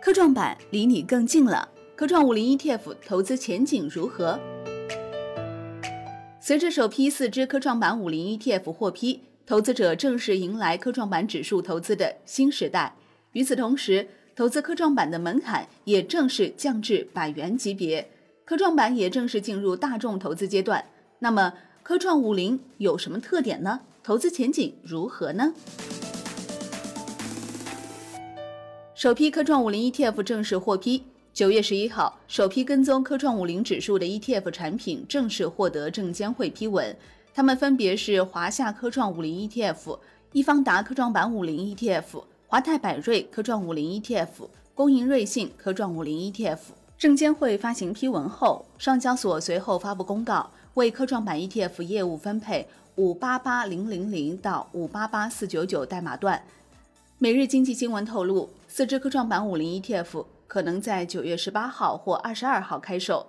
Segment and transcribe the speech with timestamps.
[0.00, 1.68] 科创板离你更近了。
[1.96, 4.38] 科创五零 ETF 投资前景如何？
[6.40, 12.94] 随着首批四只科创板五零 ETF 获批，投资者正式迎来科创板指数投资的新时代。
[13.32, 14.06] 与此同时，
[14.36, 18.08] 投资科创板的门槛也正式降至百元级别，
[18.44, 20.84] 科创板也正式进入大众投资阶段。
[21.18, 23.80] 那么，科创五零有什么特点呢？
[24.04, 25.52] 投资前景如何呢？
[28.98, 31.04] 首批科创五零 ETF 正式获批。
[31.32, 36.96] 九月十一号，首批跟踪科创五零指数的 ETF 产品正式获得证监会批文，
[37.32, 40.00] 它们分别是华夏科创五零 ETF、
[40.32, 46.58] 易方达科创板五零 ETF、华泰柏瑞科创五零 ETF、工银瑞信科创五零 ETF。
[46.98, 56.42] 证监会发行批文后，上交所随后发布公告，为科创板 ETF 业务分配五八八零零零到五八八四九九代码段。
[57.20, 63.26] 每日经济新闻透露，四只科创板五零 ETF 可能在九月十八号或二十二号开售。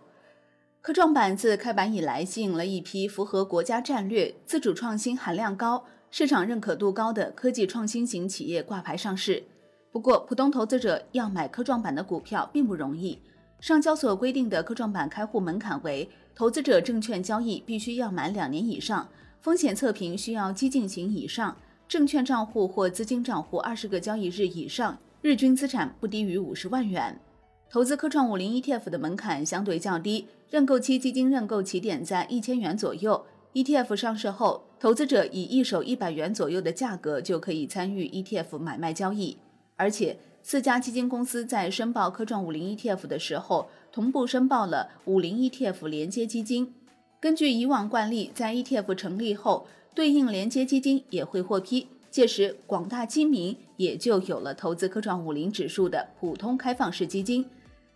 [0.79, 9.45] 科创板自开板以来，吸引了一批符合国家战略、自主创新含量高、市场认可度高的科技创新型企业挂牌上市。
[9.91, 13.19] 不过，普通投资者要买科创板的股票并不容易。
[13.59, 19.09] 上交所规定的科创板开户门槛为：投资者证券交易必须要满两年以上，
[19.41, 21.57] 风险测评需要激进型以上。
[21.89, 27.19] 证券账户或资金账户二十个交易日以上，日均资产不低于五十万元。
[27.67, 33.25] 投资科创五零 ETF 的门槛相对较低，认购期基金认购起点在一千元左右。
[33.53, 39.39] ETF 上市后，投资者以一手一百元左右的价格就可以参与 ETF 买卖交易。
[39.75, 46.75] 而且，四家基金公司在申报科创五零 ETF 的时候，同步申报了五零 ETF 连接基金。
[47.19, 49.67] 根据以往惯例，在 ETF 成立后，
[49.99, 57.45] 对应连接基金也会获批，届时广大基民也就有了投资科创五零指数的普通开放式基金。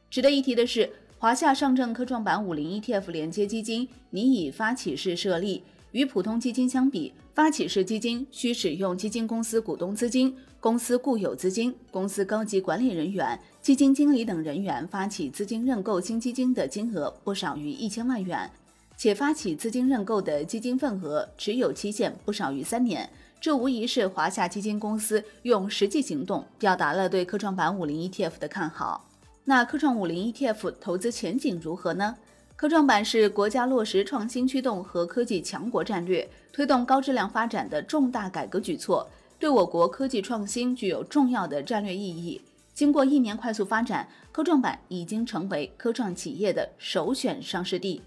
[0.10, 18.52] 值得一提的是，华夏上证科创板五零 ETF 连接基金拟以发起式设立，与普通基金相比，发起式基金需使用基金公司股东资金、公司固有资金、公司高级管理人员、基金经理等人员发起资金认购新基金的金额不少于一千万元。
[18.96, 23.10] 且发起资金认购的基金份额持有期限不少于三年，
[23.42, 29.10] 这无疑是华夏基金公司用实际行动表达了对科创板五零 ETF 的看好。
[29.46, 32.16] 那科创五零 ETF 投资前景如何呢？
[32.56, 42.40] 科创板是国家落实创新驱动和科技强国战略，推动高质量发展的重大改革举措，对我国科技创新具有重要的战略意义。
[42.74, 48.02] 经过一年快速发展，科创板已经成为科创企业的首选上市地。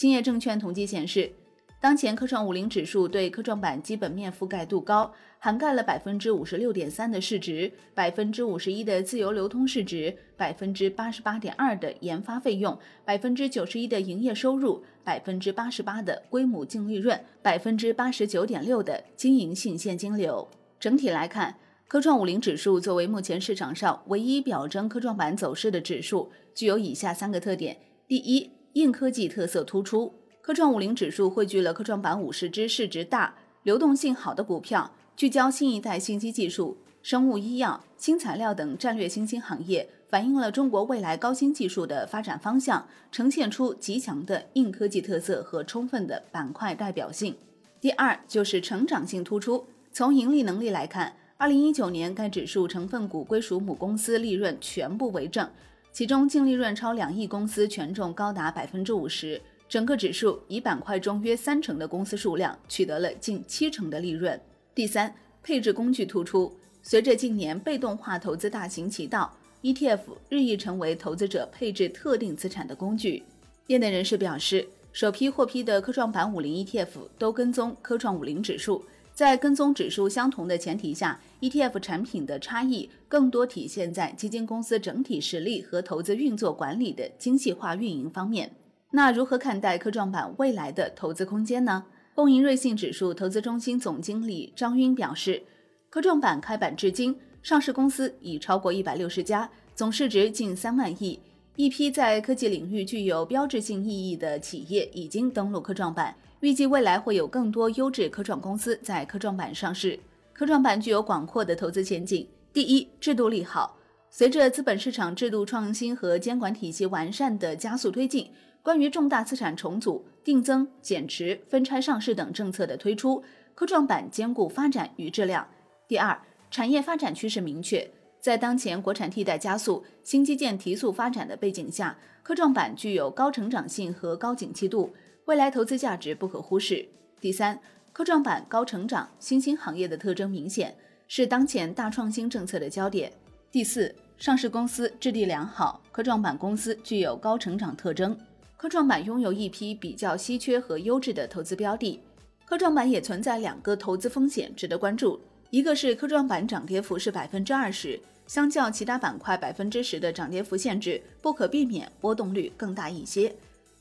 [0.00, 1.30] 兴业证券统计显示，
[1.78, 20.48] 当前科创五零指数对科创板基本面覆盖度高，涵盖了百分之五十六点三的市值、百分之五十一的自由流通市值、百分之八十八点二的研发费用、百分之九十一的营业收入、百分之八十八的规模净利润、百分之八十九点六的经营性现金流。
[20.78, 21.56] 整体来看，
[21.86, 27.76] 科创五零指数作为目前市场上唯一表征科创板走势的指数，具有以下三个特点：
[28.08, 47.34] 第一，硬科技特色突出，科创五零指数汇聚了科创板五十只市值大、流动性好的股票，聚焦新一代信息技术、生物医药、新材料等战略新兴行业，反映了中国未来高新技术的发展方向，呈现出极强的硬科技特色和充分的板块代表性。
[47.80, 55.50] 第二就是成长性突出，从盈利能力来看，二零一九年该指数成分股归属母公司利润全部为正。
[55.92, 64.40] 其中净利润超两亿公司权重高达百分之五十，整个指数以板块中约三成的公司数量取得了近七成的利润。
[64.74, 65.12] 第三，
[65.42, 66.52] 配置工具突出。
[66.82, 73.22] 随着近年被动化投资大行其道，ETF 日益成为投资者配置特定资产的工具。
[73.66, 78.84] 业内人士表示，首批获批的科创板五零 ETF 都跟踪科创五零指数。
[79.12, 88.52] 在跟踪指数相同的前提下，ETF 产品的差异更多体现在基金公司整体实力和投资运作管理的精细化运营方面。
[88.92, 91.84] 那如何看待科创板未来的投资空间呢？
[92.14, 95.42] 工银瑞信指数投资中心总经理张晕表示，
[95.88, 101.18] 科创板开板至今，上市公司已超过一百六十家，总市值近三万亿，
[101.56, 106.14] 一批在科技领域具有标志性意义的企业已经登陆科创板。
[106.40, 109.98] 预计未来会有更多优质科创公司在科创板上市。
[110.40, 112.26] 科创板具有广阔的投资前景。
[112.50, 113.76] 第一，制度利好。
[114.08, 118.32] 随着资本市场制度创新和监管体系完善的加速推进，
[118.62, 123.22] 关于重大资产重组、定增、减持、分拆上市等政策的推出，
[123.54, 125.46] 科创板兼顾发展与质量。
[125.86, 126.18] 第二，
[126.50, 127.86] 产业发展趋势明确。
[128.18, 134.90] 在当前国产替代加速、新基建提速发展的背景下，科创板具有高成长性和高景气度，
[135.26, 136.88] 未来投资价值不可忽视。
[137.20, 137.60] 第三，
[138.00, 140.74] 科创板高成长、新兴行业的特征明显，
[141.06, 143.12] 是当前大创新政策的焦点。
[143.52, 148.18] 第四，上市公司质地良好，科创板公司具有高成长特征，
[148.56, 152.00] 科创板拥有一批比较稀缺和优质的投资标的。
[152.46, 155.20] 科创板也存在两个投资风险值得关注。
[155.50, 163.36] 一个是科创板涨跌幅是百分之二十，相较其他板块百分之十的涨跌幅限制，不可避免波动率更大一些，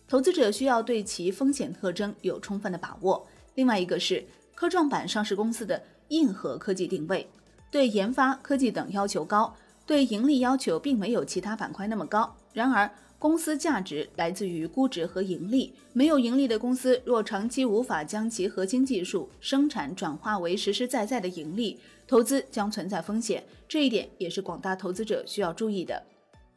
[0.10, 3.26] 投资者需要对其风险特征有充分的把握。
[3.60, 4.24] 另外一个是
[4.56, 7.30] 科创板上市公司的硬核科技定位，
[7.70, 9.54] 对研发、科技等要求高，
[9.86, 12.34] 对盈利要求并没有其他板块那么高。
[12.54, 12.90] 然而，
[13.20, 21.78] 公司价值来自于估值和盈利，没有盈利的公司若长期无法将其核心技术生产转化为实实在在的盈利，
[22.08, 23.44] 投资将存在风险。
[23.68, 26.02] 这一点也是广大投资者需要注意的。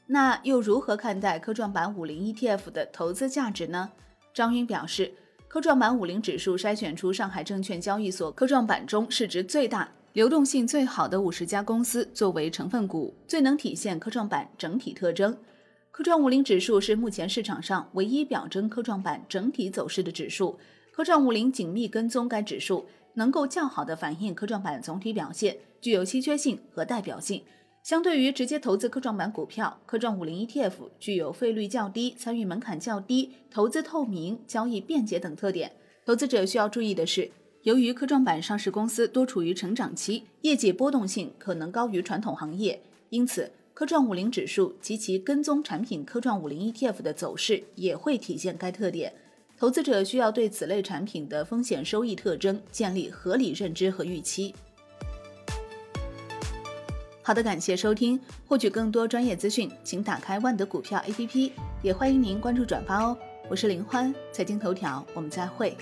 [0.07, 3.91] 那又如何看待科创板五零 ETF 的投资价值呢？
[4.33, 5.13] 张云表示，
[5.53, 15.37] 科创板五零指数筛选出上海证券交易所科创板中市值最大、流动性最好的五十家公司作为成分股，最能体现科创板整体特征。
[15.91, 20.59] 科创五零指数是目前市场上唯一表征科创板整体走势的指数。
[20.91, 27.43] 科创五零紧密跟踪该指数，能够较好的反映科创板总体表现，具有稀缺性和代表性。
[27.83, 35.73] 相对于直接投资科创板股票，科创五零 ETF 具有费率较低、参与门槛较低、投资透明、交易便捷等特点。
[36.07, 37.31] 投资者需要注意的是，
[37.63, 42.81] 由于科创板上市公司多处于成长期，业绩波动性可能高于传统行业，
[43.11, 43.51] 因此。
[43.75, 49.13] 科创五零指数及其跟踪产品科创五零 ETF 的走势也会体现该特点。
[49.59, 54.55] 投资者需要对此类产品的风险收益特征建立合理认知和预期。
[57.25, 63.17] 好的，感谢收听，获取更多专业资讯，请打开万德股票 APP，也欢迎您关注转发哦。
[63.49, 65.77] 我是林欢，财经头条，我们再会。